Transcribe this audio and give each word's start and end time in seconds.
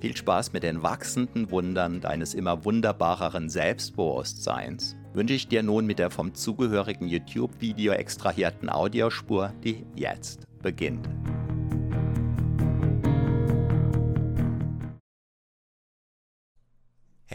Viel 0.00 0.16
Spaß 0.16 0.54
mit 0.54 0.62
den 0.62 0.82
wachsenden 0.82 1.50
Wundern 1.50 2.00
deines 2.00 2.32
immer 2.32 2.64
wunderbareren 2.64 3.50
Selbstbewusstseins 3.50 4.96
wünsche 5.12 5.34
ich 5.34 5.48
dir 5.48 5.62
nun 5.62 5.84
mit 5.84 5.98
der 5.98 6.10
vom 6.10 6.32
zugehörigen 6.34 7.06
YouTube-Video 7.06 7.92
extrahierten 7.92 8.70
Audiospur, 8.70 9.52
die 9.62 9.84
jetzt 9.96 10.46
beginnt. 10.62 11.06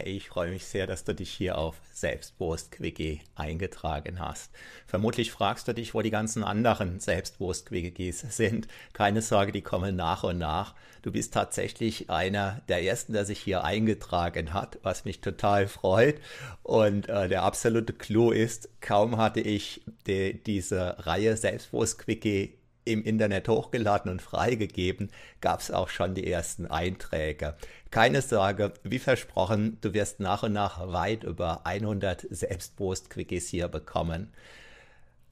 Ich 0.06 0.28
freue 0.28 0.50
mich 0.50 0.64
sehr, 0.64 0.86
dass 0.86 1.04
du 1.04 1.14
dich 1.14 1.30
hier 1.30 1.58
auf 1.58 1.76
Selbstbewusst-Quickie 1.92 3.22
eingetragen 3.34 4.20
hast. 4.20 4.52
Vermutlich 4.86 5.32
fragst 5.32 5.66
du 5.66 5.74
dich, 5.74 5.94
wo 5.94 6.02
die 6.02 6.10
ganzen 6.10 6.44
anderen 6.44 7.00
Selbstbewusst-Quickies 7.00 8.20
sind. 8.36 8.68
Keine 8.92 9.22
Sorge, 9.22 9.52
die 9.52 9.62
kommen 9.62 9.96
nach 9.96 10.22
und 10.22 10.38
nach. 10.38 10.74
Du 11.02 11.12
bist 11.12 11.34
tatsächlich 11.34 12.10
einer 12.10 12.62
der 12.68 12.82
ersten, 12.82 13.12
der 13.12 13.24
sich 13.24 13.40
hier 13.40 13.64
eingetragen 13.64 14.52
hat, 14.52 14.78
was 14.82 15.04
mich 15.04 15.20
total 15.20 15.66
freut. 15.66 16.20
Und 16.62 17.08
äh, 17.08 17.28
der 17.28 17.42
absolute 17.42 17.92
Clou 17.92 18.30
ist, 18.30 18.68
kaum 18.80 19.16
hatte 19.16 19.40
ich 19.40 19.82
die, 20.06 20.42
diese 20.42 20.96
Reihe 21.06 21.36
Selbstbewusst-Quickie 21.36 22.54
im 22.86 23.02
Internet 23.02 23.48
hochgeladen 23.48 24.10
und 24.10 24.22
freigegeben, 24.22 25.10
gab 25.42 25.60
es 25.60 25.70
auch 25.70 25.90
schon 25.90 26.14
die 26.14 26.30
ersten 26.30 26.66
Einträge. 26.66 27.56
Keine 27.90 28.22
Sorge, 28.22 28.72
wie 28.82 28.98
versprochen, 28.98 29.76
du 29.82 29.92
wirst 29.92 30.20
nach 30.20 30.42
und 30.42 30.54
nach 30.54 30.92
weit 30.92 31.24
über 31.24 31.66
100 31.66 32.26
Selbstpost-Quickies 32.30 33.48
hier 33.48 33.68
bekommen. 33.68 34.32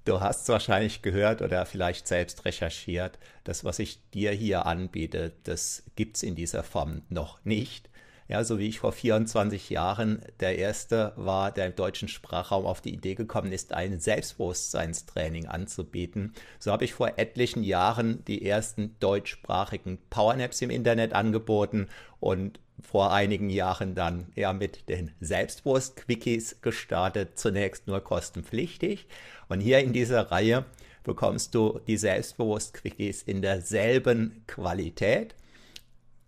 Du 0.05 0.21
hast 0.21 0.43
es 0.43 0.49
wahrscheinlich 0.51 1.01
gehört 1.01 1.41
oder 1.41 1.65
vielleicht 1.65 2.07
selbst 2.07 2.45
recherchiert. 2.45 3.19
Das, 3.45 3.65
was 3.65 3.79
ich 3.79 3.99
dir 4.11 4.33
hier 4.33 4.67
anbiete, 4.67 5.33
das 5.45 5.85
gibt 5.97 6.17
es 6.17 6.23
in 6.23 6.35
dieser 6.35 6.63
Form 6.63 7.03
noch 7.09 7.43
nicht. 7.45 7.89
Ja, 8.27 8.43
so 8.43 8.59
wie 8.59 8.69
ich 8.69 8.81
vor 8.81 8.93
24 8.93 9.69
Jahren 9.69 10.23
der 10.41 10.57
Erste 10.57 11.13
war, 11.17 11.53
der 11.53 11.67
im 11.67 11.77
deutschen 11.77 12.09
Sprachraum 12.09 12.65
auf 12.65 12.81
die 12.81 12.95
Idee 12.95 13.15
gekommen 13.15 13.53
ist, 13.53 13.75
ein 13.75 14.01
Selbstbewusstseinstraining 14.01 15.47
anzubieten. 15.47 16.33
So 16.59 16.73
habe 16.73 16.87
ich 16.87 16.95
vor 16.95 17.19
etlichen 17.19 17.63
Jahren 17.63 18.25
die 18.25 18.47
ersten 18.47 18.97
deutschsprachigen 18.99 19.99
Powernaps 20.09 20.63
im 20.63 20.71
Internet 20.71 21.13
angeboten 21.13 21.89
und 22.19 22.61
vor 22.81 23.13
einigen 23.13 23.51
Jahren 23.51 23.95
dann 23.95 24.29
eher 24.35 24.55
mit 24.55 24.89
den 24.89 25.11
Selbstbewusst-Quickies 25.21 26.63
gestartet, 26.63 27.39
zunächst 27.39 27.87
nur 27.87 28.01
kostenpflichtig. 28.01 29.07
Und 29.49 29.61
hier 29.61 29.81
in 29.81 29.93
dieser 29.93 30.31
Reihe 30.31 30.65
bekommst 31.03 31.55
du 31.55 31.79
die 31.87 31.99
Selbstbewusst-Quickies 31.99 33.23
in 33.23 33.43
derselben 33.43 34.43
Qualität 34.47 35.35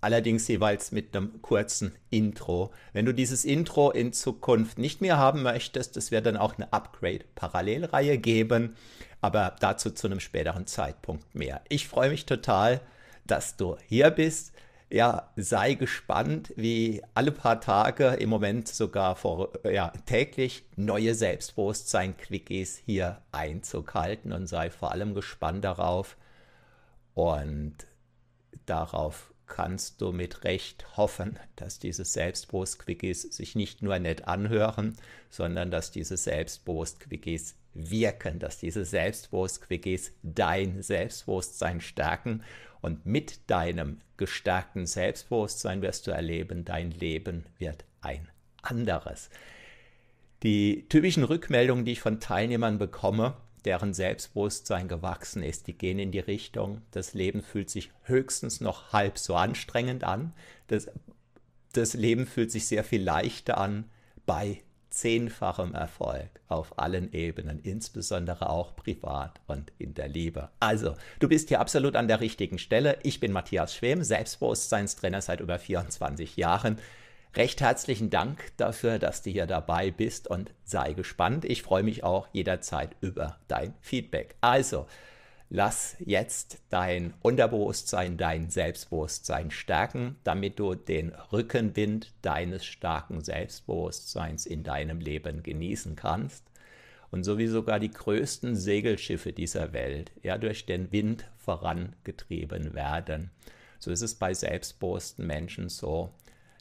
allerdings 0.06 0.46
jeweils 0.46 0.92
mit 0.92 1.16
einem 1.16 1.42
kurzen 1.42 1.92
Intro. 2.10 2.70
Wenn 2.92 3.06
du 3.06 3.12
dieses 3.12 3.44
Intro 3.44 3.90
in 3.90 4.12
Zukunft 4.12 4.78
nicht 4.78 5.00
mehr 5.00 5.18
haben 5.18 5.42
möchtest, 5.42 5.96
es 5.96 6.12
wird 6.12 6.26
dann 6.26 6.36
auch 6.36 6.54
eine 6.54 6.72
Upgrade-Parallelreihe 6.72 8.16
geben, 8.16 8.76
aber 9.20 9.56
dazu 9.58 9.90
zu 9.90 10.06
einem 10.06 10.20
späteren 10.20 10.68
Zeitpunkt 10.68 11.34
mehr. 11.34 11.60
Ich 11.68 11.88
freue 11.88 12.10
mich 12.10 12.24
total, 12.24 12.80
dass 13.26 13.56
du 13.56 13.76
hier 13.88 14.10
bist. 14.10 14.52
ja, 14.88 15.32
sei 15.34 15.74
gespannt, 15.74 16.52
wie 16.56 17.02
alle 17.14 17.32
paar 17.32 17.60
Tage, 17.60 18.10
im 18.20 18.28
Moment 18.28 18.68
sogar 18.68 19.16
vor, 19.16 19.52
ja, 19.64 19.92
täglich 20.06 20.64
neue 20.76 21.14
Selbstbewusstsein-Quickies 21.14 22.82
hier 22.86 23.20
Einzug 23.32 23.94
halten 23.94 24.32
und 24.32 24.46
sei 24.46 24.70
vor 24.70 24.92
allem 24.92 25.14
gespannt 25.14 25.64
darauf 25.64 26.16
und 27.14 27.74
darauf 28.66 29.32
kannst 29.46 30.00
du 30.00 30.12
mit 30.12 30.44
Recht 30.44 30.96
hoffen, 30.96 31.38
dass 31.56 31.78
diese 31.78 32.04
Selbstbewusst-Quickies 32.04 33.22
sich 33.22 33.54
nicht 33.54 33.82
nur 33.82 33.98
nett 33.98 34.26
anhören, 34.26 34.96
sondern 35.30 35.70
dass 35.70 35.90
diese 35.90 36.16
Selbstbewusst-Quickies 36.16 37.54
wirken, 37.74 38.38
dass 38.38 38.58
diese 38.58 38.84
Selbstbewusst-Quickies 38.84 40.12
dein 40.22 40.82
Selbstbewusstsein 40.82 41.80
stärken 41.80 42.42
und 42.80 43.06
mit 43.06 43.50
deinem 43.50 44.00
gestärkten 44.16 44.86
Selbstbewusstsein 44.86 45.82
wirst 45.82 46.06
du 46.06 46.10
erleben, 46.10 46.64
dein 46.64 46.90
Leben 46.90 47.46
wird 47.58 47.84
ein 48.00 48.28
anderes. 48.62 49.30
Die 50.42 50.86
typischen 50.88 51.24
Rückmeldungen, 51.24 51.84
die 51.84 51.92
ich 51.92 52.00
von 52.00 52.20
Teilnehmern 52.20 52.78
bekomme, 52.78 53.36
deren 53.66 53.92
Selbstbewusstsein 53.92 54.88
gewachsen 54.88 55.42
ist, 55.42 55.66
die 55.66 55.76
gehen 55.76 55.98
in 55.98 56.12
die 56.12 56.20
Richtung, 56.20 56.82
das 56.92 57.12
Leben 57.12 57.42
fühlt 57.42 57.68
sich 57.68 57.90
höchstens 58.04 58.60
noch 58.60 58.92
halb 58.92 59.18
so 59.18 59.34
anstrengend 59.34 60.04
an, 60.04 60.32
das, 60.68 60.88
das 61.72 61.94
Leben 61.94 62.26
fühlt 62.26 62.50
sich 62.50 62.66
sehr 62.66 62.84
viel 62.84 63.02
leichter 63.02 63.58
an 63.58 63.84
bei 64.24 64.62
zehnfachem 64.96 65.74
Erfolg 65.74 66.30
auf 66.48 66.78
allen 66.78 67.12
Ebenen, 67.12 67.60
insbesondere 67.60 68.48
auch 68.48 68.74
privat 68.76 69.40
und 69.46 69.72
in 69.78 69.92
der 69.92 70.08
Liebe. 70.08 70.48
Also, 70.58 70.94
du 71.20 71.28
bist 71.28 71.48
hier 71.48 71.60
absolut 71.60 71.96
an 71.96 72.08
der 72.08 72.20
richtigen 72.20 72.58
Stelle. 72.58 72.98
Ich 73.02 73.20
bin 73.20 73.32
Matthias 73.32 73.74
Schwem, 73.74 74.02
Selbstbewusstseinstrainer 74.02 75.20
seit 75.20 75.40
über 75.40 75.58
24 75.58 76.36
Jahren. 76.36 76.78
Recht 77.36 77.60
herzlichen 77.60 78.08
Dank 78.08 78.52
dafür, 78.56 78.98
dass 78.98 79.20
du 79.20 79.28
hier 79.28 79.46
dabei 79.46 79.90
bist 79.90 80.26
und 80.26 80.54
sei 80.64 80.94
gespannt. 80.94 81.44
Ich 81.44 81.62
freue 81.62 81.82
mich 81.82 82.02
auch 82.02 82.28
jederzeit 82.32 82.96
über 83.02 83.38
dein 83.46 83.74
Feedback. 83.82 84.36
Also, 84.40 84.86
lass 85.50 85.96
jetzt 85.98 86.62
dein 86.70 87.12
Unterbewusstsein, 87.20 88.16
dein 88.16 88.48
Selbstbewusstsein 88.48 89.50
stärken, 89.50 90.16
damit 90.24 90.58
du 90.58 90.74
den 90.74 91.12
Rückenwind 91.30 92.14
deines 92.22 92.64
starken 92.64 93.22
Selbstbewusstseins 93.22 94.46
in 94.46 94.62
deinem 94.62 95.00
Leben 95.00 95.42
genießen 95.42 95.94
kannst 95.94 96.42
und 97.10 97.24
so 97.24 97.36
wie 97.36 97.48
sogar 97.48 97.80
die 97.80 97.90
größten 97.90 98.56
Segelschiffe 98.56 99.34
dieser 99.34 99.74
Welt 99.74 100.10
ja 100.22 100.38
durch 100.38 100.64
den 100.64 100.90
Wind 100.90 101.28
vorangetrieben 101.36 102.72
werden. 102.72 103.30
So 103.78 103.90
ist 103.90 104.00
es 104.00 104.14
bei 104.14 104.32
selbstbewussten 104.32 105.26
Menschen 105.26 105.68
so, 105.68 106.14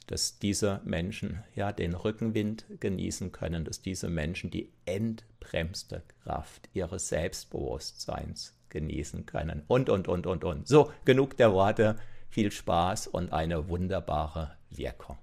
dass 0.06 0.38
diese 0.38 0.80
Menschen 0.84 1.42
ja 1.54 1.72
den 1.72 1.94
Rückenwind 1.94 2.66
genießen 2.80 3.32
können, 3.32 3.64
dass 3.64 3.82
diese 3.82 4.08
Menschen 4.08 4.50
die 4.50 4.70
entbremste 4.84 6.02
Kraft 6.22 6.68
ihres 6.74 7.08
Selbstbewusstseins 7.08 8.56
genießen 8.68 9.26
können 9.26 9.62
und, 9.66 9.88
und, 9.88 10.08
und, 10.08 10.26
und, 10.26 10.44
und. 10.44 10.68
So, 10.68 10.92
genug 11.04 11.36
der 11.36 11.52
Worte, 11.52 11.96
viel 12.28 12.52
Spaß 12.52 13.08
und 13.08 13.32
eine 13.32 13.68
wunderbare 13.68 14.56
Wirkung. 14.70 15.18